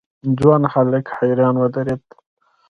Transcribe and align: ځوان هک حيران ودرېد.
ځوان 0.39 0.63
هک 0.73 1.05
حيران 1.17 1.55
ودرېد. 1.57 2.03